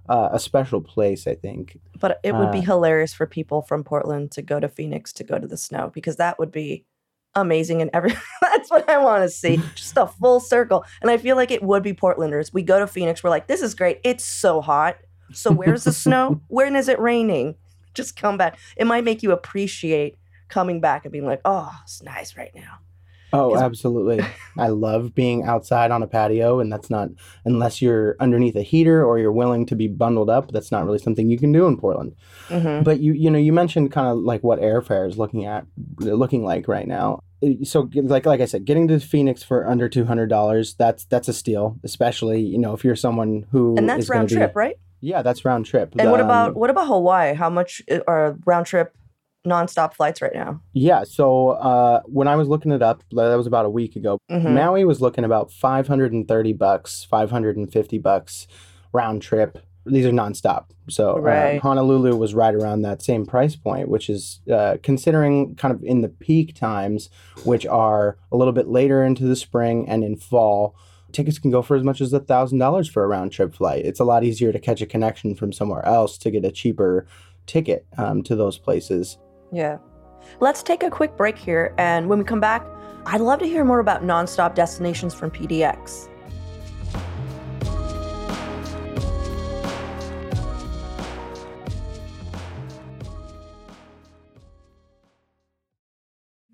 uh, 0.08 0.28
a 0.32 0.38
special 0.38 0.80
place. 0.80 1.26
I 1.26 1.34
think. 1.34 1.78
But 1.98 2.20
it 2.22 2.34
would 2.34 2.52
be 2.52 2.58
Uh, 2.58 2.62
hilarious 2.62 3.14
for 3.14 3.26
people 3.26 3.62
from 3.62 3.84
Portland 3.84 4.30
to 4.32 4.42
go 4.42 4.60
to 4.60 4.69
Phoenix 4.69 5.12
to 5.14 5.24
go 5.24 5.38
to 5.38 5.46
the 5.46 5.56
snow 5.56 5.90
because 5.94 6.16
that 6.16 6.38
would 6.38 6.52
be 6.52 6.84
amazing 7.34 7.81
and 7.81 7.90
every 7.93 8.14
that's 8.40 8.70
what 8.70 8.88
I 8.88 8.99
want 8.99 9.23
to 9.23 9.29
see. 9.29 9.56
Just 9.75 9.96
a 9.96 10.06
full 10.06 10.40
circle. 10.40 10.84
And 11.00 11.11
I 11.11 11.17
feel 11.17 11.37
like 11.37 11.50
it 11.50 11.62
would 11.62 11.82
be 11.82 11.93
Portlanders. 11.93 12.52
We 12.52 12.62
go 12.62 12.79
to 12.79 12.87
Phoenix, 12.87 13.23
we're 13.23 13.31
like, 13.31 13.46
this 13.46 13.62
is 13.62 13.75
great. 13.75 14.00
It's 14.05 14.25
so 14.25 14.61
hot. 14.61 14.96
So 15.32 15.50
where's 15.50 15.84
the 15.84 15.93
snow? 15.93 16.40
When 16.49 16.76
is 16.76 16.88
it 16.88 16.99
raining? 16.99 17.55
Just 17.94 18.17
come 18.17 18.37
back. 18.37 18.58
It 18.76 18.87
might 18.87 19.05
make 19.05 19.23
you 19.23 19.32
appreciate 19.32 20.19
coming 20.49 20.81
back 20.81 21.05
and 21.05 21.12
being 21.12 21.26
like, 21.26 21.40
oh, 21.44 21.70
it's 21.82 22.02
nice 22.02 22.37
right 22.37 22.55
now. 22.55 22.79
Oh, 23.32 23.56
absolutely. 23.56 24.25
I 24.58 24.69
love 24.69 25.14
being 25.14 25.44
outside 25.44 25.90
on 25.90 26.02
a 26.02 26.06
patio, 26.06 26.61
and 26.61 26.70
that's 26.73 26.90
not 26.90 27.08
unless 27.44 27.81
you're 27.81 28.17
underneath 28.20 28.56
a 28.56 28.62
heater 28.62 29.05
or 29.05 29.19
you're 29.19 29.32
willing 29.32 29.67
to 29.67 29.75
be 29.76 29.88
bundled 29.88 30.29
up. 30.31 30.52
That's 30.52 30.70
not 30.70 30.84
really 30.84 30.99
something 30.99 31.29
you 31.31 31.38
can 31.38 31.52
do 31.52 31.67
in 31.67 31.76
Portland. 31.79 32.14
hmm 32.49 32.82
But 32.82 33.00
you 33.00 33.12
you 33.12 33.31
know 33.31 33.38
you 33.38 33.52
mentioned 33.52 33.93
kind 33.93 34.08
of 34.08 34.19
like 34.19 34.43
what 34.43 34.61
airfare 34.61 35.08
is 35.08 35.17
looking 35.19 35.44
at 35.46 35.67
looking 35.99 36.44
like 36.44 36.69
right 36.69 36.87
now. 36.87 37.20
Uh, 37.43 37.64
So 37.64 37.88
like 37.94 38.26
like 38.26 38.40
I 38.40 38.46
said, 38.46 38.64
getting 38.64 38.87
to 38.88 39.00
Phoenix 39.00 39.43
for 39.43 39.67
under 39.67 39.88
two 39.88 40.05
hundred 40.05 40.29
dollars 40.29 40.75
that's 40.75 41.05
that's 41.06 41.29
a 41.29 41.32
steal, 41.32 41.79
especially 41.84 42.40
you 42.40 42.58
know 42.58 42.73
if 42.75 42.84
you're 42.84 42.96
someone 42.96 43.46
who 43.50 43.76
And 43.79 43.88
that's 43.88 44.08
round 44.08 44.29
be- 44.29 44.37
trip, 44.37 44.55
right? 44.55 44.76
Yeah, 45.00 45.23
that's 45.23 45.44
round 45.44 45.67
trip. 45.67 45.94
And 45.99 46.11
what 46.12 46.20
Um, 46.20 46.26
about 46.26 46.55
what 46.56 46.70
about 46.70 46.86
Hawaii? 46.86 47.34
How 47.34 47.51
much 47.51 47.82
are 48.06 48.36
round 48.46 48.67
trip 48.67 48.94
nonstop 49.46 49.94
flights 49.94 50.22
right 50.22 50.34
now? 50.34 50.61
Yeah, 50.72 51.05
so 51.05 51.51
uh, 51.51 52.01
when 52.06 52.29
I 52.29 52.37
was 52.37 52.49
looking 52.49 52.72
it 52.72 52.82
up, 52.82 53.03
that 53.13 53.34
was 53.37 53.46
about 53.46 53.67
a 53.67 53.70
week 53.70 53.96
ago. 53.96 54.19
Mhm. 54.31 54.53
Maui 54.55 54.84
was 54.84 55.01
looking 55.01 55.25
about 55.25 55.51
530 55.53 56.53
bucks, 56.53 57.05
550 57.05 57.99
bucks 57.99 58.46
round 58.93 59.22
trip. 59.22 59.58
These 59.84 60.06
are 60.06 60.11
nonstop. 60.13 60.67
So 60.89 61.17
uh, 61.56 61.61
Honolulu 61.61 62.15
was 62.17 62.34
right 62.34 62.55
around 62.55 62.82
that 62.82 63.03
same 63.03 63.27
price 63.27 63.56
point, 63.56 63.89
which 63.89 64.08
is 64.08 64.41
uh, 64.53 64.77
considering 64.82 65.56
kind 65.56 65.75
of 65.75 65.82
in 65.82 66.03
the 66.03 66.08
peak 66.08 66.55
times, 66.55 67.11
which 67.44 67.67
are 67.67 68.17
a 68.31 68.37
little 68.37 68.53
bit 68.53 68.69
later 68.69 69.03
into 69.03 69.25
the 69.25 69.34
spring 69.34 69.89
and 69.89 70.05
in 70.05 70.17
fall. 70.17 70.77
Tickets 71.11 71.39
can 71.39 71.51
go 71.51 71.63
for 71.63 71.77
as 71.77 71.82
much 71.82 72.01
as 72.01 72.13
a 72.13 72.20
thousand 72.20 72.58
dollars 72.58 72.89
for 72.89 73.03
a 73.03 73.08
round 73.08 73.32
trip 73.32 73.55
flight. 73.55 73.84
It's 73.84 74.01
a 74.01 74.05
lot 74.05 74.22
easier 74.25 74.53
to 74.53 74.58
catch 74.61 74.81
a 74.81 74.87
connection 74.87 75.34
from 75.34 75.53
somewhere 75.53 75.84
else 75.84 76.17
to 76.19 76.31
get 76.31 76.44
a 76.44 76.53
cheaper 76.53 77.06
ticket 77.46 77.84
um, 77.99 78.22
to 78.22 78.37
those 78.37 78.58
places. 78.58 79.19
Yeah. 79.53 79.79
Let's 80.41 80.63
take 80.63 80.82
a 80.82 80.91
quick 80.91 81.17
break 81.17 81.37
here. 81.37 81.75
And 81.77 82.09
when 82.09 82.19
we 82.19 82.25
come 82.25 82.41
back, 82.41 82.67
I'd 83.05 83.21
love 83.21 83.39
to 83.41 83.47
hear 83.47 83.65
more 83.65 83.81
about 83.81 84.03
nonstop 84.03 84.55
destinations 84.55 85.13
from 85.13 85.31
PDX. 85.31 86.09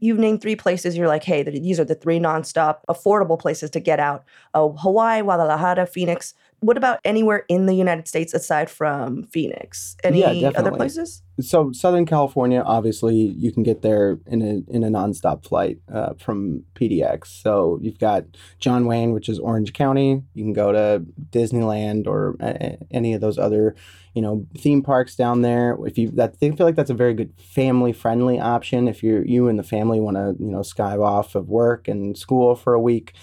You've 0.01 0.19
named 0.19 0.41
three 0.41 0.55
places 0.55 0.97
you're 0.97 1.09
like, 1.09 1.25
hey, 1.25 1.43
these 1.43 1.81
are 1.81 1.85
the 1.85 1.95
three 1.95 2.21
nonstop, 2.21 2.79
affordable 2.89 3.39
places 3.39 3.69
to 3.71 3.81
get 3.81 3.99
out. 3.99 4.25
Oh, 4.55 4.73
Hawaii, 4.79 5.23
Guadalajara, 5.23 5.87
Phoenix. 5.87 6.35
What 6.61 6.77
about 6.77 7.01
anywhere 7.05 7.45
in 7.49 7.67
the 7.67 7.75
United 7.75 8.09
States 8.09 8.35
aside 8.35 8.69
from 8.69 9.23
Phoenix? 9.25 9.97
Any 10.03 10.21
Yeah, 10.21 10.51
other 10.57 10.73
places? 10.73 11.23
so 11.41 11.71
Southern 11.73 12.05
California, 12.05 12.63
obviously, 12.67 13.15
you 13.15 13.53
can 13.53 13.63
get 13.63 13.83
there 13.83 14.19
in 14.27 14.43
a 14.43 14.75
in 14.75 14.83
a 14.83 14.89
nonstop 14.89 15.45
flight 15.45 15.79
uh, 15.93 16.15
from 16.15 16.65
PDX. 16.75 17.27
So 17.43 17.79
you've 17.81 17.99
got 17.99 18.25
John 18.59 18.87
Wayne, 18.87 19.13
which 19.13 19.29
is 19.29 19.39
Orange 19.39 19.73
County. 19.73 20.23
You 20.35 20.45
can 20.45 20.53
go 20.53 20.73
to 20.73 21.05
Disneyland 21.31 22.07
or 22.07 22.37
uh, 22.41 22.77
any 22.91 23.15
of 23.15 23.21
those 23.21 23.39
other, 23.39 23.77
you 24.15 24.23
know, 24.23 24.47
theme 24.57 24.83
parks 24.83 25.15
down 25.15 25.43
there. 25.43 25.79
If 25.87 25.97
you 25.97 26.11
that 26.13 26.41
they 26.41 26.51
feel 26.51 26.67
like 26.67 26.77
that's 26.77 26.91
a 26.91 26.95
very 26.95 27.15
good 27.15 27.33
family 27.39 27.93
friendly 27.93 28.41
option. 28.41 28.89
If 28.89 29.03
you 29.03 29.23
you 29.25 29.49
and 29.49 29.59
the 29.59 29.63
family 29.65 30.01
want 30.01 30.17
to 30.17 30.35
you 30.43 30.51
know 30.51 30.61
skive 30.61 31.05
off 31.05 31.35
of 31.35 31.49
work 31.49 31.87
and 31.87 32.19
school 32.19 32.57
for 32.57 32.75
a 32.75 32.81
week. 32.81 33.15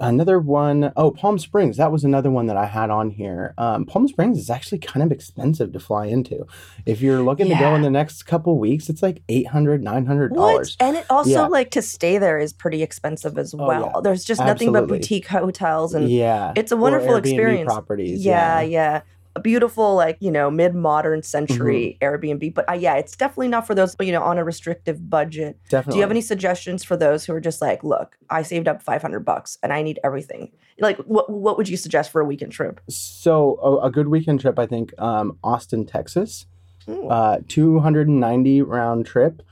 Another 0.00 0.40
one, 0.40 0.92
oh, 0.96 1.10
Palm 1.10 1.38
Springs. 1.38 1.76
That 1.76 1.92
was 1.92 2.02
another 2.02 2.30
one 2.30 2.46
that 2.46 2.56
I 2.56 2.66
had 2.66 2.90
on 2.90 3.10
here. 3.10 3.54
Um, 3.56 3.84
Palm 3.84 4.08
Springs 4.08 4.38
is 4.38 4.50
actually 4.50 4.78
kind 4.78 5.04
of 5.04 5.12
expensive 5.12 5.72
to 5.72 5.80
fly 5.80 6.06
into. 6.06 6.46
If 6.86 7.00
you're 7.00 7.22
looking 7.22 7.46
yeah. 7.46 7.58
to 7.58 7.64
go 7.64 7.74
in 7.74 7.82
the 7.82 7.90
next 7.90 8.24
couple 8.24 8.58
weeks, 8.58 8.88
it's 8.88 9.02
like 9.02 9.22
$800, 9.28 9.82
$900. 9.82 10.76
And 10.80 10.96
it 10.96 11.06
also, 11.08 11.30
yeah. 11.30 11.46
like, 11.46 11.70
to 11.72 11.82
stay 11.82 12.18
there 12.18 12.38
is 12.38 12.52
pretty 12.52 12.82
expensive 12.82 13.38
as 13.38 13.54
well. 13.54 13.70
Oh, 13.70 13.98
yeah. 13.98 14.00
There's 14.02 14.24
just 14.24 14.40
Absolutely. 14.40 14.66
nothing 14.66 14.88
but 14.88 14.88
boutique 14.88 15.28
hotels. 15.28 15.94
And 15.94 16.10
yeah. 16.10 16.52
it's 16.56 16.72
a 16.72 16.76
wonderful 16.76 17.16
experience. 17.16 17.66
properties. 17.66 18.24
Yeah, 18.24 18.60
yeah 18.62 19.02
a 19.36 19.40
beautiful 19.40 19.94
like 19.94 20.16
you 20.20 20.30
know 20.30 20.50
mid-modern 20.50 21.22
century 21.22 21.98
mm-hmm. 22.00 22.04
airbnb 22.04 22.54
but 22.54 22.68
uh, 22.68 22.72
yeah 22.72 22.94
it's 22.94 23.14
definitely 23.14 23.48
not 23.48 23.66
for 23.66 23.74
those 23.74 23.94
you 24.00 24.10
know 24.10 24.22
on 24.22 24.38
a 24.38 24.44
restrictive 24.44 25.08
budget. 25.08 25.60
Definitely 25.68 25.92
do 25.92 25.96
you 25.98 26.02
have 26.02 26.10
any 26.10 26.22
suggestions 26.22 26.82
for 26.82 26.96
those 26.96 27.24
who 27.24 27.34
are 27.34 27.40
just 27.40 27.60
like 27.60 27.84
look 27.84 28.16
i 28.30 28.42
saved 28.42 28.66
up 28.66 28.82
500 28.82 29.20
bucks 29.20 29.58
and 29.62 29.72
i 29.72 29.82
need 29.82 30.00
everything. 30.02 30.50
Like 30.80 30.98
what 30.98 31.30
what 31.30 31.56
would 31.58 31.68
you 31.68 31.76
suggest 31.76 32.10
for 32.10 32.20
a 32.20 32.24
weekend 32.24 32.52
trip? 32.52 32.80
So 32.88 33.58
a, 33.62 33.86
a 33.86 33.90
good 33.90 34.08
weekend 34.08 34.40
trip 34.40 34.58
i 34.58 34.66
think 34.66 34.98
um, 35.00 35.38
austin 35.44 35.86
texas. 35.86 36.46
Uh, 36.88 37.38
290 37.48 38.62
round 38.62 39.06
trip. 39.06 39.42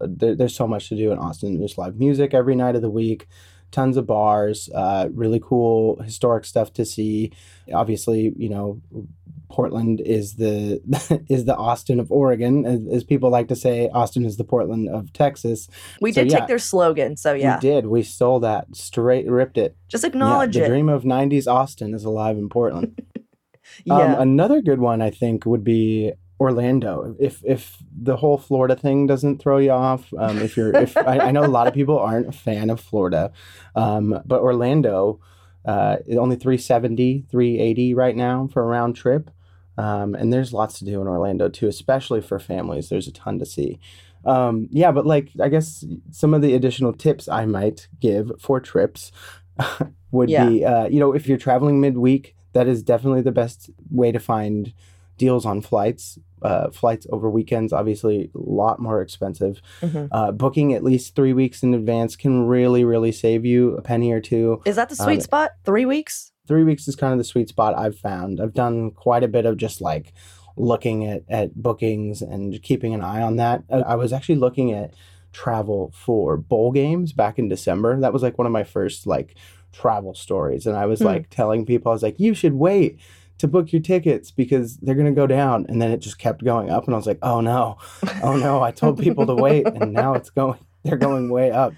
Uh, 0.00 0.06
there, 0.08 0.36
there's 0.36 0.54
so 0.54 0.68
much 0.68 0.88
to 0.88 0.96
do 0.96 1.12
in 1.12 1.18
austin. 1.18 1.58
There's 1.58 1.76
live 1.76 1.96
music 1.96 2.32
every 2.32 2.54
night 2.54 2.76
of 2.76 2.82
the 2.82 2.90
week 2.90 3.26
tons 3.74 3.96
of 3.96 4.06
bars, 4.06 4.70
uh, 4.72 5.08
really 5.12 5.40
cool 5.42 6.00
historic 6.00 6.44
stuff 6.44 6.72
to 6.72 6.84
see. 6.84 7.32
Obviously, 7.72 8.32
you 8.36 8.48
know, 8.48 8.80
Portland 9.54 10.00
is 10.00 10.34
the 10.34 10.80
is 11.28 11.44
the 11.44 11.54
Austin 11.54 12.00
of 12.00 12.10
Oregon, 12.10 12.66
as, 12.66 12.80
as, 12.92 13.04
people 13.04 13.30
like 13.30 13.46
to 13.48 13.54
say. 13.54 13.88
Austin 13.90 14.24
is 14.24 14.36
the 14.36 14.42
Portland 14.42 14.88
of 14.88 15.12
Texas. 15.12 15.68
We 16.00 16.10
so, 16.10 16.22
did 16.22 16.32
yeah, 16.32 16.40
take 16.40 16.48
their 16.48 16.58
slogan, 16.58 17.16
so 17.16 17.34
yeah, 17.34 17.54
we 17.56 17.60
did. 17.60 17.86
We 17.86 18.02
stole 18.02 18.40
that 18.40 18.74
straight, 18.74 19.30
ripped 19.30 19.56
it. 19.56 19.76
Just 19.86 20.02
acknowledge 20.02 20.56
yeah, 20.56 20.62
the 20.62 20.64
it. 20.64 20.68
The 20.70 20.74
dream 20.74 20.88
of 20.88 21.04
'90s 21.04 21.46
Austin 21.46 21.94
is 21.94 22.04
alive 22.04 22.36
in 22.36 22.48
Portland. 22.48 23.00
Um, 23.90 23.98
yeah. 23.98 24.14
Um, 24.16 24.20
another 24.20 24.60
good 24.60 24.78
one, 24.78 25.00
I 25.00 25.10
think, 25.10 25.46
would 25.46 25.64
be 25.64 26.12
Orlando. 26.38 27.16
If 27.18 27.42
if 27.44 27.78
the 27.90 28.16
whole 28.16 28.36
Florida 28.36 28.76
thing 28.76 29.06
doesn't 29.06 29.40
throw 29.40 29.58
you 29.58 29.70
off, 29.70 30.12
um, 30.18 30.38
if 30.38 30.56
you're 30.56 30.76
if 30.76 30.96
I, 30.96 31.18
I, 31.18 31.30
know 31.30 31.44
a 31.44 31.48
lot 31.48 31.66
of 31.66 31.74
people 31.74 31.98
aren't 31.98 32.28
a 32.28 32.32
fan 32.32 32.70
of 32.70 32.78
Florida, 32.78 33.32
um, 33.74 34.20
but 34.26 34.42
Orlando, 34.42 35.18
uh, 35.64 35.96
only 36.16 36.36
370, 36.36 37.24
380 37.30 37.94
right 37.94 38.14
now 38.14 38.48
for 38.52 38.62
a 38.62 38.66
round 38.66 38.94
trip. 38.96 39.30
Um, 39.76 40.14
and 40.14 40.32
there's 40.32 40.52
lots 40.52 40.78
to 40.78 40.84
do 40.84 41.00
in 41.00 41.08
Orlando 41.08 41.48
too, 41.48 41.68
especially 41.68 42.20
for 42.20 42.38
families. 42.38 42.88
There's 42.88 43.08
a 43.08 43.12
ton 43.12 43.38
to 43.38 43.46
see. 43.46 43.80
Um, 44.24 44.68
yeah, 44.70 44.92
but 44.92 45.06
like 45.06 45.30
I 45.42 45.48
guess 45.48 45.84
some 46.10 46.34
of 46.34 46.42
the 46.42 46.54
additional 46.54 46.92
tips 46.92 47.28
I 47.28 47.44
might 47.46 47.88
give 48.00 48.32
for 48.38 48.60
trips 48.60 49.12
would 50.10 50.30
yeah. 50.30 50.48
be, 50.48 50.64
uh, 50.64 50.86
you 50.86 51.00
know, 51.00 51.12
if 51.12 51.26
you're 51.26 51.38
traveling 51.38 51.80
midweek, 51.80 52.34
that 52.52 52.66
is 52.68 52.82
definitely 52.82 53.22
the 53.22 53.32
best 53.32 53.70
way 53.90 54.12
to 54.12 54.18
find 54.18 54.72
deals 55.18 55.44
on 55.46 55.60
flights. 55.60 56.18
Uh, 56.42 56.70
flights 56.70 57.06
over 57.10 57.30
weekends, 57.30 57.72
obviously, 57.72 58.30
a 58.34 58.38
lot 58.38 58.78
more 58.78 59.00
expensive. 59.00 59.62
Mm-hmm. 59.80 60.06
Uh, 60.12 60.30
booking 60.30 60.74
at 60.74 60.84
least 60.84 61.14
three 61.14 61.32
weeks 61.32 61.62
in 61.62 61.72
advance 61.72 62.16
can 62.16 62.46
really, 62.46 62.84
really 62.84 63.12
save 63.12 63.46
you 63.46 63.74
a 63.76 63.82
penny 63.82 64.12
or 64.12 64.20
two. 64.20 64.60
Is 64.66 64.76
that 64.76 64.90
the 64.90 64.96
sweet 64.96 65.14
um, 65.14 65.20
spot? 65.20 65.52
Three 65.64 65.86
weeks? 65.86 66.32
Three 66.46 66.64
weeks 66.64 66.88
is 66.88 66.96
kind 66.96 67.12
of 67.12 67.18
the 67.18 67.24
sweet 67.24 67.48
spot 67.48 67.76
I've 67.76 67.98
found. 67.98 68.40
I've 68.40 68.54
done 68.54 68.90
quite 68.90 69.24
a 69.24 69.28
bit 69.28 69.46
of 69.46 69.56
just 69.56 69.80
like 69.80 70.12
looking 70.56 71.04
at, 71.06 71.22
at 71.28 71.54
bookings 71.54 72.22
and 72.22 72.62
keeping 72.62 72.94
an 72.94 73.02
eye 73.02 73.22
on 73.22 73.36
that. 73.36 73.64
I 73.70 73.96
was 73.96 74.12
actually 74.12 74.36
looking 74.36 74.72
at 74.72 74.94
travel 75.32 75.92
for 75.94 76.36
bowl 76.36 76.70
games 76.70 77.12
back 77.12 77.38
in 77.38 77.48
December. 77.48 77.98
That 78.00 78.12
was 78.12 78.22
like 78.22 78.38
one 78.38 78.46
of 78.46 78.52
my 78.52 78.64
first 78.64 79.06
like 79.06 79.36
travel 79.72 80.14
stories. 80.14 80.66
And 80.66 80.76
I 80.76 80.86
was 80.86 81.00
mm. 81.00 81.06
like 81.06 81.30
telling 81.30 81.66
people, 81.66 81.90
I 81.90 81.94
was 81.94 82.02
like, 82.02 82.20
you 82.20 82.34
should 82.34 82.54
wait 82.54 83.00
to 83.38 83.48
book 83.48 83.72
your 83.72 83.82
tickets 83.82 84.30
because 84.30 84.76
they're 84.78 84.94
going 84.94 85.06
to 85.06 85.12
go 85.12 85.26
down. 85.26 85.66
And 85.68 85.82
then 85.82 85.90
it 85.90 85.98
just 85.98 86.18
kept 86.18 86.44
going 86.44 86.70
up. 86.70 86.84
And 86.84 86.94
I 86.94 86.96
was 86.96 87.06
like, 87.06 87.18
oh 87.22 87.40
no, 87.40 87.78
oh 88.22 88.36
no, 88.36 88.62
I 88.62 88.70
told 88.70 89.00
people 89.00 89.26
to 89.26 89.34
wait. 89.34 89.66
And 89.66 89.92
now 89.92 90.14
it's 90.14 90.30
going, 90.30 90.60
they're 90.84 90.96
going 90.96 91.28
way 91.30 91.50
up. 91.50 91.74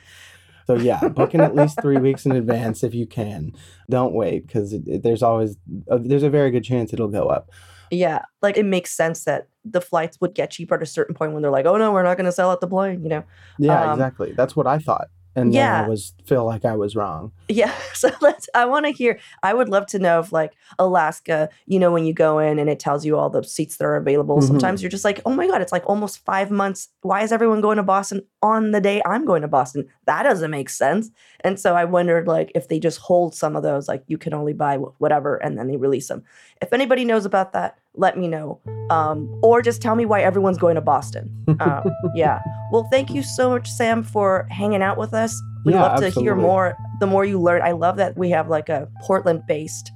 So 0.66 0.74
yeah, 0.76 1.08
booking 1.08 1.40
at 1.40 1.54
least 1.54 1.80
three 1.80 1.98
weeks 1.98 2.26
in 2.26 2.32
advance 2.32 2.82
if 2.82 2.94
you 2.94 3.06
can. 3.06 3.52
Don't 3.88 4.14
wait 4.14 4.46
because 4.46 4.74
there's 4.84 5.22
always 5.22 5.56
a, 5.88 5.98
there's 5.98 6.22
a 6.22 6.30
very 6.30 6.50
good 6.50 6.64
chance 6.64 6.92
it'll 6.92 7.08
go 7.08 7.28
up. 7.28 7.50
Yeah, 7.90 8.22
like 8.42 8.56
it 8.56 8.64
makes 8.64 8.92
sense 8.92 9.24
that 9.24 9.48
the 9.64 9.80
flights 9.80 10.20
would 10.20 10.34
get 10.34 10.50
cheaper 10.50 10.74
at 10.74 10.82
a 10.82 10.86
certain 10.86 11.14
point 11.14 11.32
when 11.32 11.42
they're 11.42 11.52
like, 11.52 11.66
oh 11.66 11.76
no, 11.76 11.92
we're 11.92 12.02
not 12.02 12.16
going 12.16 12.26
to 12.26 12.32
sell 12.32 12.50
out 12.50 12.60
the 12.60 12.66
plane. 12.66 13.02
You 13.04 13.10
know. 13.10 13.24
Yeah, 13.58 13.84
um, 13.84 13.92
exactly. 13.92 14.32
That's 14.32 14.56
what 14.56 14.66
I 14.66 14.78
thought 14.78 15.08
and 15.36 15.52
yeah. 15.52 15.82
I 15.84 15.88
was 15.88 16.14
feel 16.24 16.44
like 16.44 16.64
I 16.64 16.74
was 16.74 16.96
wrong. 16.96 17.30
Yeah. 17.48 17.72
So 17.96 18.10
let's 18.20 18.46
I 18.54 18.66
want 18.66 18.84
to 18.84 18.92
hear 18.92 19.18
I 19.42 19.54
would 19.54 19.70
love 19.70 19.86
to 19.86 19.98
know 19.98 20.20
if 20.20 20.30
like 20.30 20.52
Alaska, 20.78 21.48
you 21.64 21.78
know, 21.78 21.90
when 21.90 22.04
you 22.04 22.12
go 22.12 22.38
in 22.38 22.58
and 22.58 22.68
it 22.68 22.78
tells 22.78 23.06
you 23.06 23.16
all 23.16 23.30
the 23.30 23.42
seats 23.42 23.78
that 23.78 23.86
are 23.86 23.96
available, 23.96 24.36
mm-hmm. 24.36 24.46
sometimes 24.46 24.82
you're 24.82 24.90
just 24.90 25.04
like, 25.04 25.22
oh 25.24 25.32
my 25.32 25.46
God, 25.46 25.62
it's 25.62 25.72
like 25.72 25.86
almost 25.86 26.22
five 26.26 26.50
months. 26.50 26.88
Why 27.00 27.22
is 27.22 27.32
everyone 27.32 27.62
going 27.62 27.78
to 27.78 27.82
Boston 27.82 28.20
on 28.42 28.72
the 28.72 28.82
day 28.82 29.00
I'm 29.06 29.24
going 29.24 29.40
to 29.42 29.48
Boston? 29.48 29.88
That 30.04 30.24
doesn't 30.24 30.50
make 30.50 30.68
sense. 30.68 31.10
And 31.40 31.58
so 31.58 31.74
I 31.74 31.86
wondered 31.86 32.26
like 32.26 32.52
if 32.54 32.68
they 32.68 32.78
just 32.78 32.98
hold 32.98 33.34
some 33.34 33.56
of 33.56 33.62
those, 33.62 33.88
like 33.88 34.04
you 34.08 34.18
can 34.18 34.34
only 34.34 34.52
buy 34.52 34.76
whatever 34.76 35.36
and 35.36 35.58
then 35.58 35.68
they 35.68 35.78
release 35.78 36.08
them. 36.08 36.22
If 36.60 36.74
anybody 36.74 37.06
knows 37.06 37.24
about 37.24 37.54
that, 37.54 37.78
let 37.96 38.18
me 38.18 38.28
know. 38.28 38.60
Um, 38.90 39.40
or 39.42 39.62
just 39.62 39.82
tell 39.82 39.96
me 39.96 40.06
why 40.06 40.22
everyone's 40.22 40.58
going 40.58 40.76
to 40.76 40.80
Boston. 40.80 41.30
Um, 41.60 41.90
yeah. 42.14 42.40
Well, 42.70 42.86
thank 42.90 43.10
you 43.10 43.22
so 43.22 43.50
much, 43.50 43.68
Sam, 43.68 44.02
for 44.02 44.46
hanging 44.50 44.82
out 44.82 44.96
with 44.96 45.12
us. 45.12 45.40
We'd 45.64 45.72
yeah, 45.72 45.82
love 45.82 46.00
to 46.00 46.06
absolutely. 46.06 46.22
hear 46.22 46.36
more. 46.36 46.76
The 47.00 47.06
more 47.06 47.24
you 47.24 47.40
learn, 47.40 47.62
I 47.62 47.72
love 47.72 47.96
that 47.96 48.16
we 48.16 48.30
have 48.30 48.48
like 48.48 48.68
a 48.68 48.88
Portland 49.02 49.42
based 49.48 49.90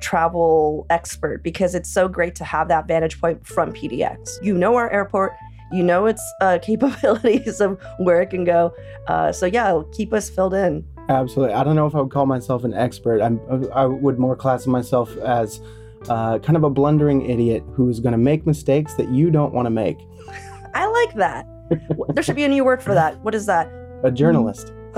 travel 0.00 0.86
expert 0.90 1.42
because 1.42 1.74
it's 1.74 1.90
so 1.90 2.06
great 2.06 2.34
to 2.34 2.44
have 2.44 2.68
that 2.68 2.86
vantage 2.86 3.18
point 3.20 3.46
from 3.46 3.72
PDX. 3.72 4.42
You 4.42 4.56
know 4.58 4.76
our 4.76 4.90
airport, 4.90 5.34
you 5.72 5.82
know 5.82 6.06
its 6.06 6.22
uh, 6.40 6.58
capabilities 6.62 7.60
of 7.60 7.80
where 7.98 8.20
it 8.20 8.30
can 8.30 8.44
go. 8.44 8.74
Uh, 9.06 9.32
so, 9.32 9.46
yeah, 9.46 9.80
keep 9.92 10.12
us 10.12 10.28
filled 10.28 10.54
in. 10.54 10.84
Absolutely. 11.08 11.54
I 11.54 11.62
don't 11.64 11.76
know 11.76 11.86
if 11.86 11.94
I 11.94 12.00
would 12.00 12.10
call 12.10 12.26
myself 12.26 12.64
an 12.64 12.74
expert. 12.74 13.22
I'm, 13.22 13.40
I 13.72 13.86
would 13.86 14.18
more 14.18 14.34
class 14.34 14.66
myself 14.66 15.16
as 15.18 15.60
uh, 16.08 16.38
kind 16.38 16.56
of 16.56 16.64
a 16.64 16.70
blundering 16.70 17.28
idiot 17.28 17.62
who's 17.74 18.00
going 18.00 18.12
to 18.12 18.18
make 18.18 18.46
mistakes 18.46 18.94
that 18.94 19.10
you 19.10 19.30
don't 19.30 19.52
want 19.52 19.66
to 19.66 19.70
make. 19.70 19.98
I 20.74 20.86
like 20.86 21.14
that. 21.14 21.46
there 22.14 22.22
should 22.22 22.36
be 22.36 22.44
a 22.44 22.48
new 22.48 22.64
word 22.64 22.82
for 22.82 22.94
that. 22.94 23.18
What 23.20 23.34
is 23.34 23.46
that? 23.46 23.70
A 24.04 24.10
journalist. 24.10 24.72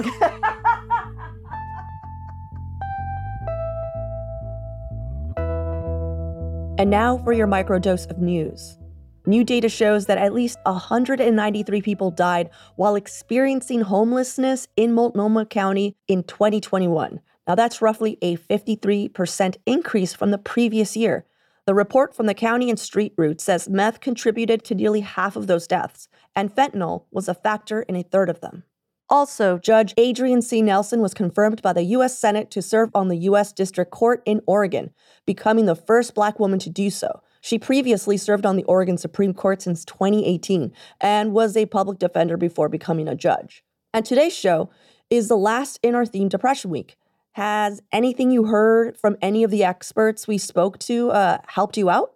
and 6.78 6.90
now 6.90 7.19
for 7.19 7.33
your 7.33 7.47
microdose 7.47 8.09
of 8.11 8.19
news. 8.19 8.78
New 9.26 9.45
data 9.45 9.69
shows 9.69 10.07
that 10.07 10.17
at 10.17 10.33
least 10.33 10.59
193 10.64 11.83
people 11.83 12.11
died 12.11 12.49
while 12.76 12.95
experiencing 12.95 13.83
homelessness 13.83 14.67
in 14.76 14.95
Multnomah 14.95 15.45
County 15.47 15.97
in 16.07 16.23
2021, 16.23 17.21
now, 17.49 17.55
that's 17.55 17.81
roughly 17.81 18.19
a 18.21 18.37
53% 18.37 19.57
increase 19.64 20.12
from 20.12 20.31
the 20.31 20.38
previous 20.38 20.95
year. 20.95 21.25
The 21.64 21.75
report 21.75 22.14
from 22.14 22.26
the 22.26 22.35
county 22.35 22.69
and 22.69 22.78
Street 22.78 23.14
Roots 23.17 23.43
says 23.43 23.71
meth 23.71 24.00
contributed 24.00 24.64
to 24.64 24.75
nearly 24.75 25.00
half 25.00 25.35
of 25.35 25.47
those 25.47 25.67
deaths, 25.67 26.09
and 26.37 26.55
fentanyl 26.55 27.05
was 27.11 27.26
a 27.26 27.35
factor 27.35 27.83
in 27.83 27.97
a 27.97 28.02
third 28.02 28.28
of 28.28 28.43
them. 28.43 28.64
Also, 29.09 29.57
Judge 29.57 29.95
Adrienne 29.99 30.43
C. 30.43 30.61
Nelson 30.61 31.00
was 31.00 31.14
confirmed 31.14 31.62
by 31.62 31.73
the 31.73 31.85
U.S. 31.85 32.19
Senate 32.19 32.50
to 32.50 32.61
serve 32.61 32.90
on 32.95 33.09
the 33.09 33.17
U.S. 33.17 33.55
District 33.55 33.90
Court 33.90 34.23
in 34.26 34.43
Oregon, 34.47 34.90
becoming 35.25 35.64
the 35.64 35.75
first 35.75 36.14
black 36.14 36.38
woman 36.38 36.59
to 36.59 36.69
do 36.69 36.90
so. 36.90 37.23
She 37.40 37.59
previously 37.59 38.19
served 38.19 38.45
on 38.45 38.57
the 38.57 38.64
Oregon 38.64 38.99
Supreme 38.99 39.33
Court 39.33 39.62
since 39.62 39.87
2018 39.87 40.71
and 41.00 41.33
was 41.33 41.57
a 41.57 41.64
public 41.64 41.99
defender 41.99 42.37
before 42.37 42.69
becoming 42.69 43.09
a 43.09 43.14
judge. 43.14 43.64
And 43.95 44.05
today's 44.05 44.37
show 44.37 44.69
is 45.09 45.28
the 45.28 45.37
last 45.38 45.78
in 45.83 45.95
our 45.95 46.05
theme 46.05 46.28
Depression 46.28 46.71
Week. 46.71 46.99
Has 47.38 47.80
anything 47.92 48.33
you 48.33 48.47
heard 48.47 48.97
from 48.97 49.16
any 49.23 49.45
of 49.45 49.52
the 49.52 49.62
experts 49.62 50.26
we 50.26 50.38
spoke 50.38 50.76
to 50.80 51.12
uh, 51.12 51.38
helped 51.47 51.76
you 51.76 51.88
out? 51.88 52.12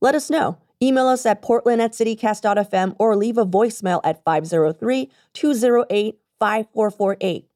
Let 0.00 0.14
us 0.14 0.30
know. 0.30 0.56
Email 0.82 1.08
us 1.08 1.26
at 1.26 1.42
portland 1.42 1.82
at 1.82 1.92
citycast.fm 1.92 2.96
or 2.98 3.14
leave 3.14 3.36
a 3.36 3.44
voicemail 3.44 4.00
at 4.02 4.24
503 4.24 5.10
208 5.34 6.18
5448. 6.40 7.48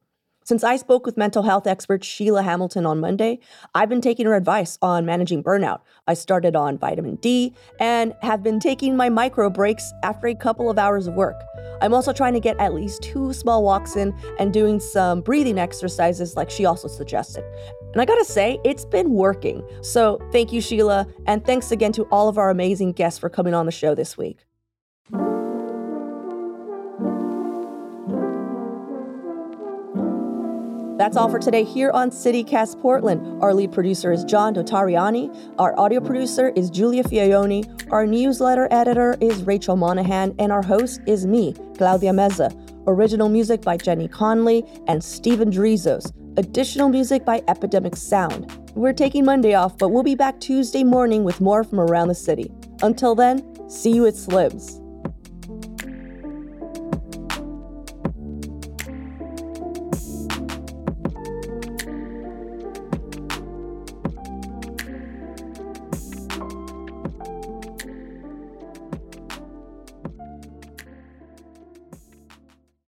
Since 0.47 0.63
I 0.63 0.77
spoke 0.77 1.05
with 1.05 1.17
mental 1.17 1.43
health 1.43 1.67
expert 1.67 2.05
Sheila 2.05 2.45
Hamilton 2.45 2.87
on 2.87 3.01
Monday, 3.01 3.41
I've 3.75 3.89
been 3.89 4.01
taking 4.01 4.27
her 4.27 4.37
advice 4.37 4.79
on 4.81 5.05
managing 5.05 5.43
burnout. 5.43 5.81
I 6.07 6.15
started 6.15 6.55
on 6.55 6.79
vitamin 6.79 7.17
D 7.17 7.53
and 7.81 8.15
have 8.23 8.45
been 8.45 8.61
taking 8.61 8.97
my 8.97 9.09
micro 9.09 9.51
breaks 9.51 9.93
after 10.05 10.29
a 10.29 10.37
couple 10.37 10.71
of 10.71 10.79
hours 10.79 11.09
of 11.09 11.15
work. 11.15 11.35
I'm 11.83 11.93
also 11.93 12.13
trying 12.13 12.35
to 12.35 12.39
get 12.39 12.57
at 12.61 12.75
least 12.75 13.03
two 13.03 13.33
small 13.33 13.65
walks 13.65 13.97
in 13.97 14.17
and 14.39 14.53
doing 14.53 14.79
some 14.79 15.21
breathing 15.21 15.59
exercises 15.59 16.37
like 16.37 16.49
she 16.49 16.65
also 16.65 16.87
suggested. 16.87 17.43
And 17.93 18.01
I 18.01 18.05
gotta 18.05 18.25
say, 18.25 18.61
it's 18.63 18.85
been 18.85 19.15
working. 19.15 19.69
So 19.83 20.21
thank 20.31 20.53
you, 20.53 20.61
Sheila, 20.61 21.09
and 21.27 21.45
thanks 21.45 21.73
again 21.73 21.91
to 21.95 22.05
all 22.13 22.29
of 22.29 22.39
our 22.39 22.51
amazing 22.51 22.93
guests 22.93 23.19
for 23.19 23.29
coming 23.29 23.53
on 23.53 23.67
the 23.67 23.73
show 23.73 23.97
this 23.97 24.17
week. 24.17 24.47
That's 30.97 31.19
all 31.19 31.29
for 31.29 31.39
today 31.39 31.63
here 31.63 31.91
on 31.91 32.11
CityCast 32.11 32.81
Portland. 32.81 33.43
Our 33.43 33.53
lead 33.53 33.71
producer 33.71 34.13
is 34.13 34.25
John 34.25 34.55
Notarianni. 34.55 35.55
Our 35.59 35.79
audio 35.79 36.01
producer 36.01 36.55
is 36.57 36.71
Julia 36.71 37.05
Fiaioni. 37.05 37.93
Our 37.93 38.07
newsletter 38.07 38.67
editor 38.71 39.15
is 39.21 39.43
Rachel 39.43 39.77
Monahan. 39.77 40.35
And 40.39 40.51
our 40.51 40.63
host 40.63 41.03
is 41.07 41.27
me, 41.27 41.55
Claudia 41.77 42.13
Meza. 42.13 42.51
Original 42.87 43.29
music 43.29 43.61
by 43.61 43.77
Jenny 43.77 44.09
Conlee 44.09 44.67
and 44.89 45.05
Stephen 45.05 45.51
Drizos. 45.51 46.13
Additional 46.39 46.89
music 46.89 47.27
by 47.27 47.43
Epidemic 47.47 47.95
Sound. 47.95 48.51
We're 48.75 48.95
taking 48.95 49.27
Monday 49.27 49.53
off, 49.53 49.77
but 49.77 49.91
we'll 49.91 50.03
be 50.03 50.15
back 50.15 50.41
Tuesday 50.41 50.83
morning 50.83 51.25
with 51.25 51.43
more 51.43 51.63
from 51.63 51.79
around 51.79 52.09
the 52.09 52.15
city. 52.15 52.51
Until 52.81 53.15
then, 53.15 53.69
see 53.69 53.93
you 53.93 54.07
at 54.07 54.15
Slims. 54.15 54.86